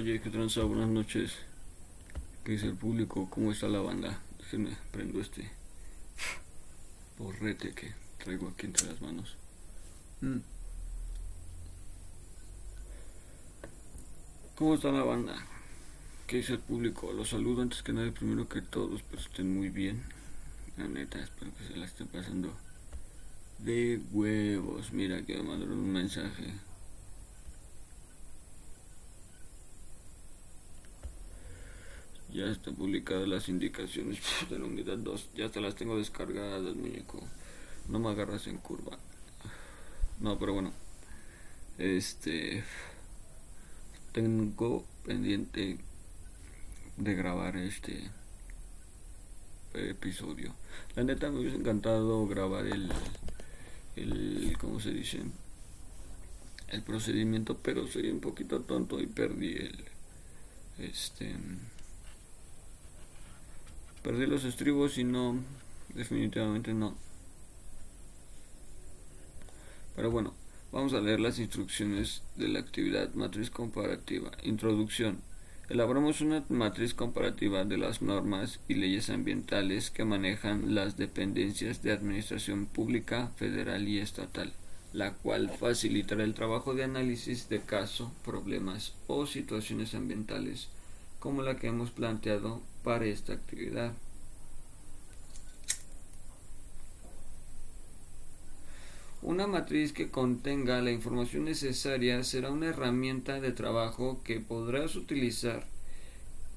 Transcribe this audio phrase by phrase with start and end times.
[0.00, 0.62] Jake, ¿qué tranza?
[0.62, 1.32] Buenas noches.
[2.42, 3.28] ¿Qué dice el público?
[3.28, 4.18] ¿Cómo está la banda?
[4.38, 5.50] Déjenme prendo este
[7.18, 9.36] borrete que traigo aquí entre las manos.
[10.22, 10.38] Mm.
[14.54, 15.34] ¿Cómo está la banda?
[16.26, 17.12] ¿Qué dice el público?
[17.12, 20.02] Los saludo antes que nada, primero que todos, pero estén muy bien.
[20.78, 22.56] La neta, espero que se la estén pasando
[23.58, 24.92] de huevos.
[24.94, 26.54] Mira que me mandaron un mensaje.
[32.40, 34.18] Ya están publicadas las indicaciones
[34.48, 35.30] de la unidad 2.
[35.36, 37.20] Ya te las tengo descargadas, muñeco.
[37.86, 38.98] No me agarras en curva.
[40.20, 40.72] No, pero bueno.
[41.76, 42.64] Este.
[44.12, 45.76] Tengo pendiente
[46.96, 48.10] de grabar este
[49.74, 50.54] episodio.
[50.96, 52.90] La neta me hubiese encantado grabar el.
[53.96, 55.20] el ¿Cómo se dice?
[56.68, 59.84] El procedimiento, pero soy un poquito tonto y perdí el.
[60.78, 61.36] Este
[64.02, 65.36] Perdí los estribos y no,
[65.94, 66.96] definitivamente no.
[69.94, 70.32] Pero bueno,
[70.72, 74.30] vamos a leer las instrucciones de la actividad matriz comparativa.
[74.42, 75.18] Introducción.
[75.68, 81.92] Elaboramos una matriz comparativa de las normas y leyes ambientales que manejan las dependencias de
[81.92, 84.54] administración pública, federal y estatal,
[84.94, 90.70] la cual facilitará el trabajo de análisis de caso, problemas o situaciones ambientales
[91.20, 93.92] como la que hemos planteado para esta actividad.
[99.22, 105.66] Una matriz que contenga la información necesaria será una herramienta de trabajo que podrás utilizar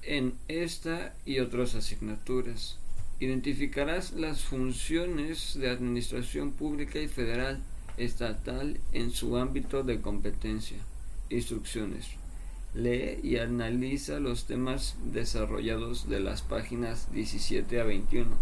[0.02, 2.78] en esta y otras asignaturas.
[3.20, 7.62] Identificarás las funciones de administración pública y federal,
[7.98, 10.78] estatal en su ámbito de competencia.
[11.28, 12.23] Instrucciones.
[12.74, 18.36] Lee y analiza los temas desarrollados de las páginas 17 a 21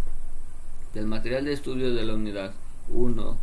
[0.94, 2.54] del material de estudio de la unidad
[2.88, 3.38] 1.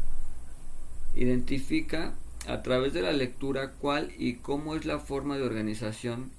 [1.15, 2.15] Identifica
[2.47, 6.31] a través de la lectura cuál y cómo es la forma de organización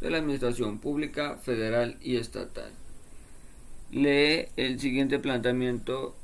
[0.00, 2.72] de la administración pública, federal y estatal.
[3.90, 6.16] Lee el siguiente planteamiento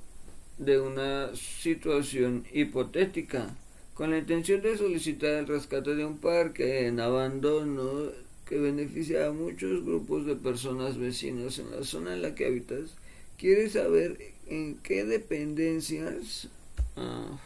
[0.57, 3.55] de una situación hipotética
[3.97, 8.13] con la intención de solicitar el rescate de un parque en abandono
[8.47, 12.91] que beneficia a muchos grupos de personas vecinas en la zona en la que habitas,
[13.39, 14.19] quieres saber
[14.49, 16.49] en qué dependencias
[16.97, 17.39] ah,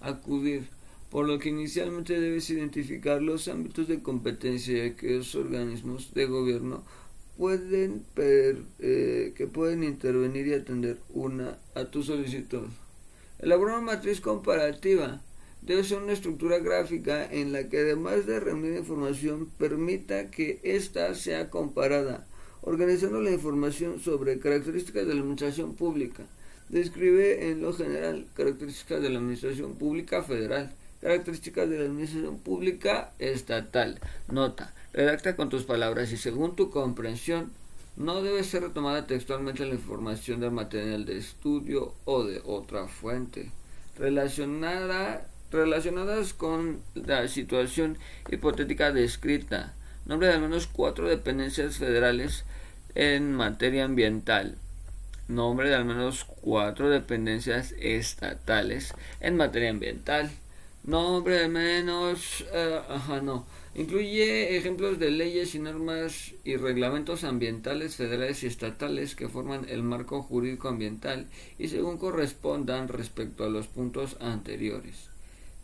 [0.00, 0.66] acudir,
[1.08, 6.82] por lo que inicialmente debes identificar los ámbitos de competencia que esos organismos de gobierno
[7.36, 12.66] pueden eh, que pueden intervenir y atender una a tu solicitud.
[13.38, 15.22] Elabora una matriz comparativa
[15.62, 21.14] debe ser una estructura gráfica en la que además de reunir información permita que ésta
[21.14, 22.26] sea comparada,
[22.62, 26.24] organizando la información sobre características de la administración pública.
[26.68, 33.12] Describe en lo general características de la administración pública federal, características de la administración pública
[33.18, 34.00] estatal.
[34.28, 37.52] Nota, redacta con tus palabras y según tu comprensión
[37.96, 43.50] no debe ser retomada textualmente la información del material de estudio o de otra fuente
[43.98, 47.98] relacionada relacionadas con la situación
[48.30, 49.74] hipotética descrita.
[50.04, 52.44] Nombre de al menos cuatro dependencias federales
[52.94, 54.56] en materia ambiental.
[55.28, 60.30] Nombre de al menos cuatro dependencias estatales en materia ambiental.
[60.84, 62.44] Nombre de menos...
[62.52, 63.46] Uh, ajá, no.
[63.74, 69.82] Incluye ejemplos de leyes y normas y reglamentos ambientales federales y estatales que forman el
[69.82, 71.26] marco jurídico ambiental
[71.58, 75.10] y según correspondan respecto a los puntos anteriores.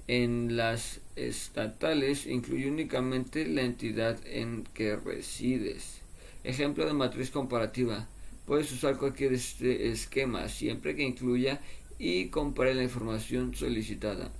[0.07, 6.01] En las estatales incluye únicamente la entidad en que resides.
[6.43, 8.07] Ejemplo de matriz comparativa.
[8.45, 11.61] Puedes usar cualquier este esquema siempre que incluya
[11.99, 14.31] y compare la información solicitada.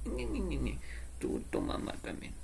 [1.19, 2.35] Tu mamá también.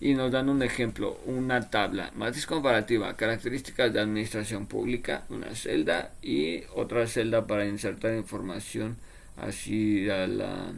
[0.00, 2.12] Y nos dan un ejemplo, una tabla.
[2.14, 8.96] Matriz comparativa, características de administración pública, una celda y otra celda para insertar información
[9.36, 10.72] así a la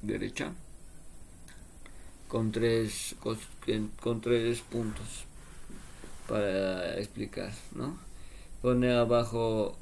[0.00, 0.54] derecha
[2.32, 3.14] con tres,
[4.00, 5.26] con, tres puntos
[6.26, 7.98] para explicar, ¿no?
[8.62, 9.76] Pone abajo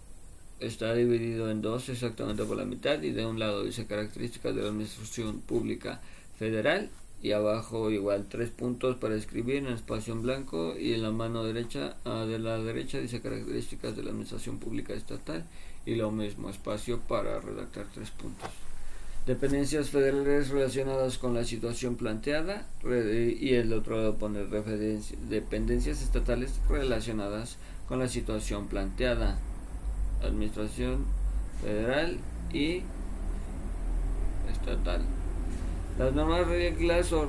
[0.59, 4.63] está dividido en dos exactamente por la mitad y de un lado dice características de
[4.63, 6.01] la administración pública
[6.41, 6.91] federal
[7.23, 11.45] y abajo igual tres puntos para escribir en espacio en blanco y en la mano
[11.45, 15.47] derecha ah, de la derecha dice características de la administración pública estatal
[15.87, 18.51] y lo mismo espacio para redactar tres puntos
[19.27, 24.41] dependencias federales relacionadas con la situación planteada y el otro lado pone
[25.29, 27.57] dependencias estatales relacionadas
[27.89, 29.39] con la situación planteada.
[30.23, 31.05] Administración
[31.63, 32.19] federal
[32.53, 32.83] y
[34.51, 35.03] estatal.
[35.99, 37.29] Las normas reglas o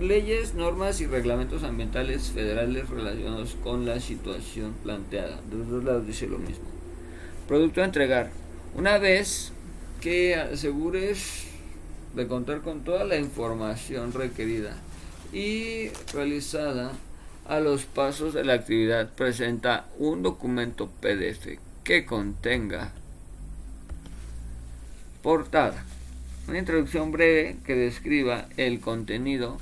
[0.00, 5.40] leyes normas y reglamentos ambientales federales relacionados con la situación planteada.
[5.48, 6.64] De los dos lados dice lo mismo.
[7.46, 8.30] Producto a entregar.
[8.74, 9.52] Una vez
[10.02, 11.44] que asegures
[12.16, 14.76] de contar con toda la información requerida
[15.32, 16.90] y realizada
[17.46, 19.10] a los pasos de la actividad.
[19.14, 22.90] Presenta un documento PDF que contenga
[25.22, 25.84] portada,
[26.48, 29.58] una introducción breve que describa el contenido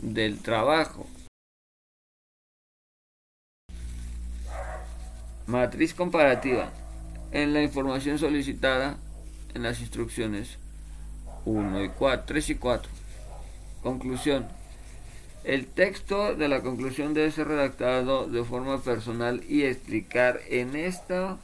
[0.00, 1.06] del trabajo,
[5.46, 6.72] matriz comparativa.
[7.32, 8.98] En la información solicitada
[9.54, 10.58] en las instrucciones
[11.44, 12.90] 1 y 4, 3 y 4.
[13.82, 14.46] Conclusión.
[15.44, 21.38] El texto de la conclusión debe ser redactado de forma personal y explicar en esto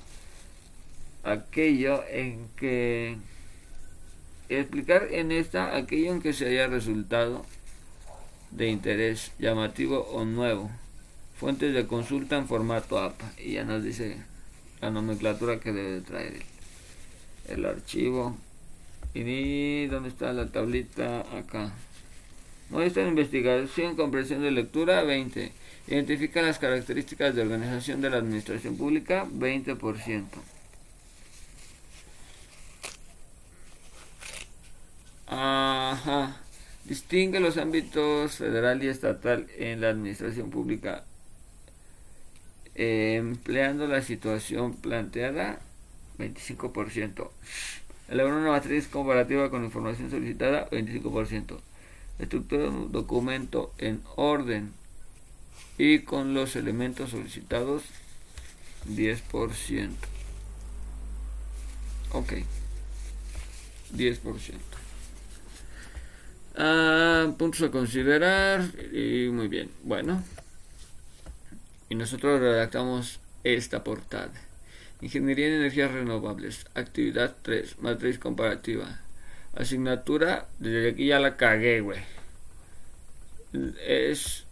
[1.25, 3.17] aquello en que
[4.49, 7.45] explicar en esta aquello en que se haya resultado
[8.53, 10.71] de interés llamativo o nuevo.
[11.37, 14.17] Fuentes de consulta en formato APA y ya nos dice
[14.81, 16.35] la nomenclatura que debe traer
[17.49, 18.37] el archivo.
[19.15, 21.73] Y dónde está la tablita acá.
[22.71, 25.53] Muestra investigación comprensión de lectura 20
[25.87, 30.25] identifica las características de organización de la administración pública 20%
[35.27, 36.41] Ajá.
[36.85, 41.05] Distingue los ámbitos federal y estatal en la administración pública
[42.75, 45.59] empleando la situación planteada
[46.19, 47.31] 25%.
[48.09, 51.59] Elabora una matriz comparativa con información solicitada, 25%.
[52.19, 54.73] Estructura un documento en orden
[55.77, 57.85] y con los elementos solicitados,
[58.89, 59.91] 10%.
[62.13, 62.33] Ok.
[63.95, 64.55] 10%.
[66.57, 69.71] Ah, puntos a considerar y muy bien.
[69.85, 70.25] Bueno.
[71.89, 74.48] Y nosotros redactamos esta portada.
[75.01, 76.67] Ingeniería en energías renovables.
[76.75, 77.79] Actividad 3.
[77.81, 79.01] Matriz comparativa.
[79.55, 80.49] Asignatura.
[80.59, 82.01] Desde aquí ya la cagué, güey.
[83.87, 84.45] Es.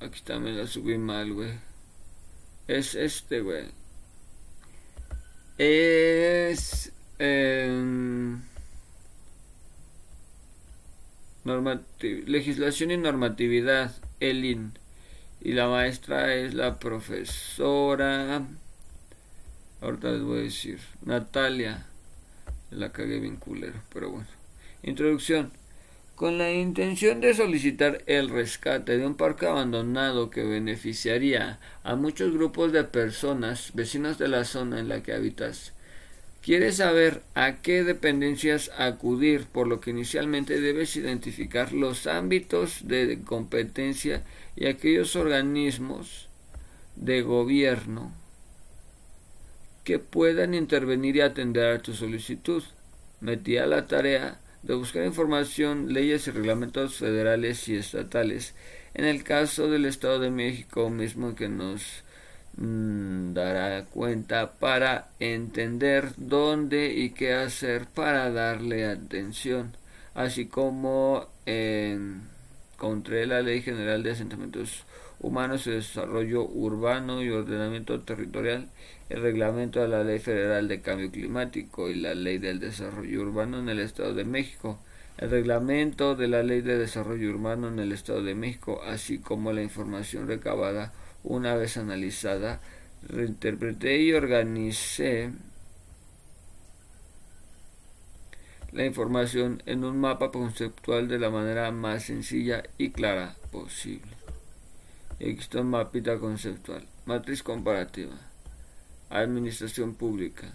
[0.00, 1.52] Aquí también la subí mal, güey.
[2.68, 3.66] Es este, güey.
[5.58, 6.92] Es.
[12.26, 13.94] legislación y normatividad.
[14.20, 14.79] ELIN
[15.40, 18.42] y la maestra es la profesora
[19.80, 21.86] ahorita les voy a decir Natalia
[22.70, 24.40] la cagué bien culero pero bueno.
[24.82, 25.52] Introducción.
[26.14, 32.32] Con la intención de solicitar el rescate de un parque abandonado que beneficiaría a muchos
[32.32, 35.72] grupos de personas vecinos de la zona en la que habitas
[36.42, 43.20] Quieres saber a qué dependencias acudir, por lo que inicialmente debes identificar los ámbitos de
[43.22, 44.22] competencia
[44.60, 46.28] y aquellos organismos
[46.94, 48.12] de gobierno
[49.82, 52.62] que puedan intervenir y atender a tu solicitud.
[53.20, 58.54] Metí a la tarea de buscar información, leyes y reglamentos federales y estatales.
[58.94, 62.04] En el caso del Estado de México mismo que nos
[62.56, 69.76] Mm, dará cuenta para entender dónde y qué hacer para darle atención,
[70.14, 71.28] así como
[72.80, 74.86] encontré la Ley General de Asentamientos
[75.20, 78.70] Humanos y Desarrollo Urbano y Ordenamiento Territorial,
[79.10, 83.58] el reglamento de la Ley Federal de Cambio Climático y la Ley del Desarrollo Urbano
[83.58, 84.78] en el Estado de México,
[85.18, 89.52] el reglamento de la Ley de Desarrollo Urbano en el Estado de México, así como
[89.52, 92.60] la información recabada una vez analizada,
[93.06, 95.32] reinterpreté y organicé
[98.72, 104.12] la información en un mapa conceptual de la manera más sencilla y clara posible.
[105.16, 106.86] Aquí está un mapita conceptual.
[107.04, 108.16] Matriz comparativa.
[109.10, 110.54] Administración pública.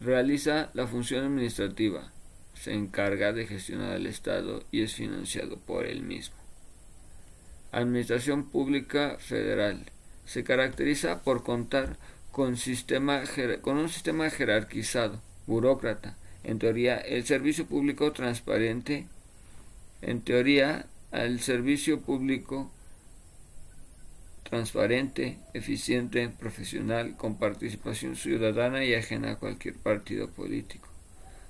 [0.00, 2.12] Realiza la función administrativa.
[2.54, 6.36] Se encarga de gestionar el Estado y es financiado por él mismo.
[7.72, 9.86] Administración Pública Federal.
[10.26, 11.96] Se caracteriza por contar
[12.30, 12.56] con,
[13.62, 16.16] con un sistema jerarquizado, burócrata.
[16.44, 19.06] En teoría, el servicio público transparente.
[20.02, 22.70] En teoría, el servicio público
[24.44, 30.88] transparente, eficiente, profesional, con participación ciudadana y ajena a cualquier partido político.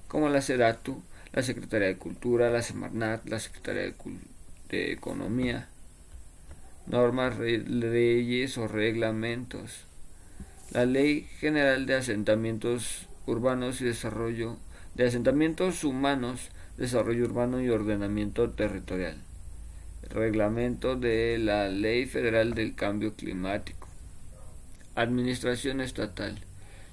[0.09, 3.95] como la SEDATU, la Secretaría de Cultura, la Semarnat, la Secretaría de,
[4.69, 5.69] de Economía,
[6.87, 9.85] normas, leyes o reglamentos.
[10.73, 14.57] La Ley General de Asentamientos Urbanos y Desarrollo,
[14.95, 19.17] de Asentamientos Humanos, Desarrollo Urbano y Ordenamiento Territorial.
[20.09, 23.89] Reglamento de la Ley Federal del Cambio Climático.
[24.97, 26.41] Administración Estatal.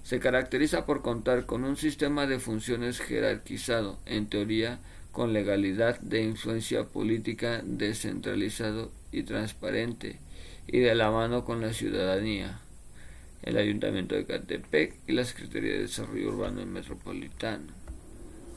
[0.03, 4.79] Se caracteriza por contar con un sistema de funciones jerarquizado, en teoría,
[5.11, 10.19] con legalidad de influencia política descentralizado y transparente,
[10.67, 12.59] y de la mano con la ciudadanía,
[13.41, 17.86] el Ayuntamiento de Catepec y la Secretaría de Desarrollo Urbano y Metropolitano.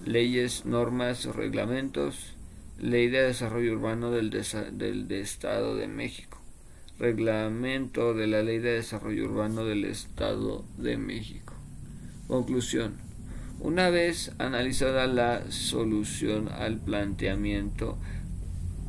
[0.04, 2.37] Leyes, normas reglamentos.
[2.78, 6.40] Ley de Desarrollo Urbano del, del Estado de México.
[6.99, 11.52] Reglamento de la Ley de Desarrollo Urbano del Estado de México.
[12.26, 12.95] Conclusión.
[13.59, 17.99] Una vez analizada la solución al planteamiento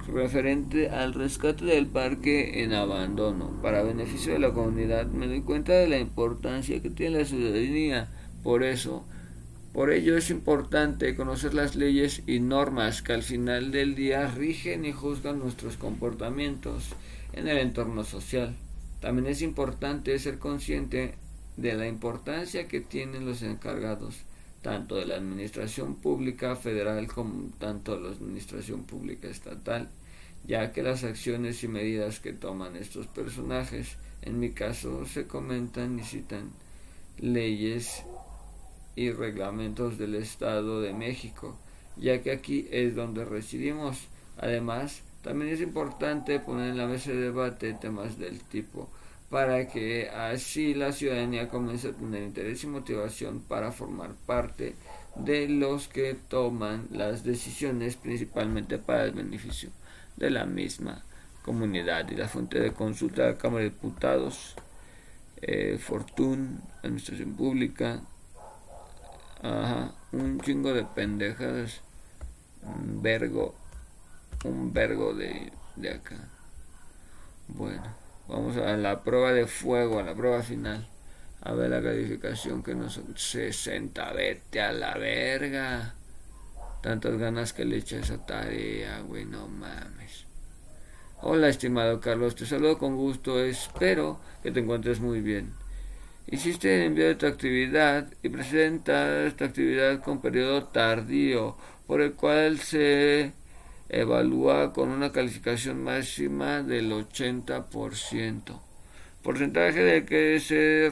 [0.08, 5.74] referente al rescate del parque en abandono para beneficio de la comunidad, me doy cuenta
[5.74, 8.10] de la importancia que tiene la ciudadanía.
[8.44, 9.06] Por eso,
[9.74, 14.84] por ello es importante conocer las leyes y normas que al final del día rigen
[14.86, 16.90] y juzgan nuestros comportamientos
[17.32, 18.56] en el entorno social.
[19.00, 21.16] También es importante ser consciente
[21.56, 24.24] de la importancia que tienen los encargados
[24.62, 29.90] tanto de la administración pública federal como tanto de la administración pública estatal,
[30.46, 35.98] ya que las acciones y medidas que toman estos personajes, en mi caso, se comentan
[35.98, 36.52] y citan
[37.18, 38.04] leyes
[38.96, 41.58] y reglamentos del Estado de México,
[41.98, 44.08] ya que aquí es donde residimos.
[44.38, 48.90] Además, también es importante poner en la mesa de debate temas del tipo
[49.30, 54.76] para que así la ciudadanía comience a tener interés y motivación para formar parte
[55.16, 59.70] de los que toman las decisiones principalmente para el beneficio
[60.18, 61.04] de la misma
[61.44, 64.56] comunidad y la fuente de consulta de la Cámara de Diputados,
[65.42, 68.02] eh, Fortune, Administración Pública,
[69.42, 71.82] ajá, un chingo de pendejas,
[72.64, 73.56] un vergo,
[74.44, 76.18] un vergo de, de acá.
[77.48, 78.02] Bueno.
[78.32, 80.88] Vamos a la prueba de fuego, a la prueba final.
[81.42, 83.02] A ver la calificación que nos...
[83.14, 85.96] 60, vete a la verga.
[86.82, 90.26] Tantas ganas que le echa esa tarea, güey, no mames.
[91.22, 93.38] Hola, estimado Carlos, te saludo con gusto.
[93.42, 95.54] Espero que te encuentres muy bien.
[96.28, 102.14] Hiciste el envío de tu actividad y presenta esta actividad con periodo tardío, por el
[102.14, 103.34] cual se
[103.90, 108.62] evalúa con una calificación máxima del 80%.
[109.22, 110.90] Porcentaje de que se,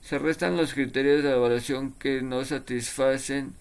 [0.00, 3.54] se restan los criterios de evaluación que no satisfacen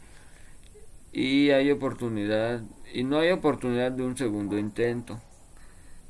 [1.12, 2.62] y hay oportunidad
[2.94, 5.20] y no hay oportunidad de un segundo intento.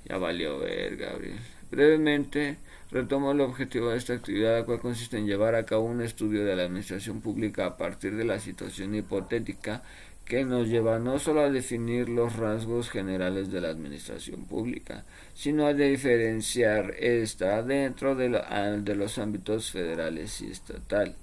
[0.03, 1.39] Ya valió ver, Gabriel.
[1.71, 2.57] Brevemente,
[2.95, 6.45] retomo el objetivo de esta actividad, la cual consiste en llevar a cabo un estudio
[6.45, 9.83] de la administración pública a partir de la situación hipotética
[10.23, 15.65] que nos lleva no solo a definir los rasgos generales de la administración pública, sino
[15.67, 21.17] a diferenciar esta dentro de, de los ámbitos federales y estatal,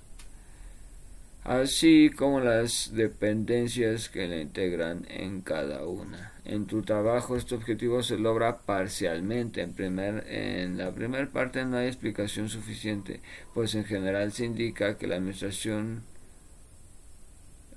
[1.44, 6.32] así como las dependencias que la integran en cada una.
[6.44, 9.62] En tu trabajo este objetivo se logra parcialmente.
[9.62, 13.20] En, primer, en la primera parte no hay explicación suficiente,
[13.54, 16.02] pues en general se indica que la administración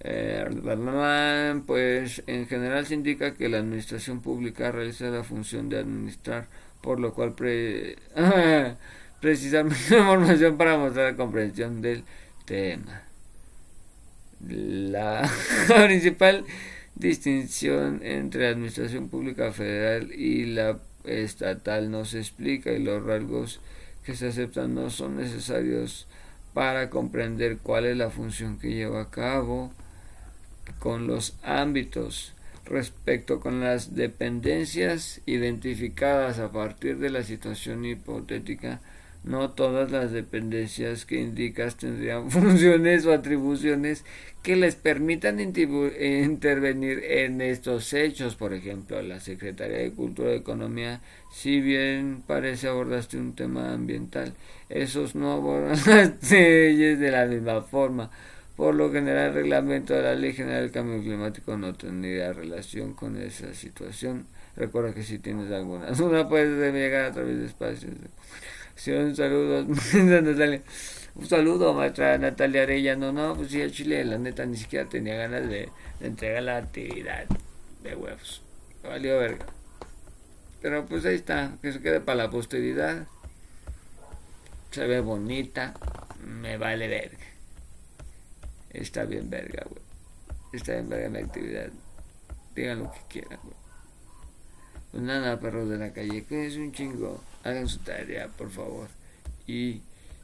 [0.07, 0.45] eh,
[1.65, 6.47] pues en general se indica que la administración pública realiza la función de administrar,
[6.81, 7.95] por lo cual pre
[9.21, 12.03] precisamente información para mostrar la comprensión del
[12.45, 13.04] tema.
[14.47, 15.29] La
[15.85, 16.45] principal
[16.95, 23.59] distinción entre la administración pública federal y la estatal no se explica y los rasgos
[24.03, 26.07] que se aceptan no son necesarios
[26.53, 29.71] para comprender cuál es la función que lleva a cabo
[30.79, 32.33] con los ámbitos
[32.65, 38.81] respecto con las dependencias identificadas a partir de la situación hipotética,
[39.25, 44.05] no todas las dependencias que indicas tendrían funciones o atribuciones
[44.43, 48.35] que les permitan intervenir en estos hechos.
[48.35, 51.01] Por ejemplo, la Secretaría de Cultura y Economía,
[51.31, 54.33] si bien parece abordaste un tema ambiental,
[54.69, 58.11] esos no abordan las leyes de la misma forma.
[58.55, 62.93] Por lo general, el reglamento de la Ley General del Cambio Climático no tendría relación
[62.93, 64.27] con esa situación.
[64.55, 67.91] Recuerda que si tienes alguna duda puedes llegar a través de espacios.
[68.75, 69.65] Sí, un saludo,
[71.15, 73.11] Un saludo, maestra Natalia Arellano.
[73.11, 75.69] No, pues sí, a Chile, la neta, ni siquiera tenía ganas de,
[76.01, 77.25] entregar la actividad
[77.83, 78.41] de huevos.
[78.83, 79.45] Valió verga.
[80.61, 83.07] Pero pues ahí está, que se quede para la posteridad.
[84.71, 85.73] Se ve bonita,
[86.25, 87.25] me vale verga.
[88.71, 89.81] Está bien verga, güey.
[90.51, 91.69] Está bien verga la actividad.
[92.55, 93.55] Digan lo que quieran, güey.
[94.91, 97.23] Pues nada, perros de la calle, que es un chingo.
[97.45, 98.89] Hagan su tarea, por favor.
[99.45, 99.81] Y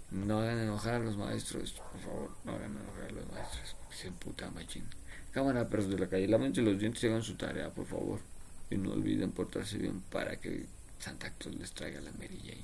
[0.10, 2.32] no hagan enojar a los maestros, por favor.
[2.44, 3.76] No hagan enojar a los maestros.
[3.92, 4.86] Se puta machín.
[5.32, 8.20] Cámara, perros de la calle, lávense los dientes y hagan su tarea, por favor.
[8.72, 10.66] Y no olviden portarse bien para que
[10.98, 12.56] Santa Cruz les traiga la merilla.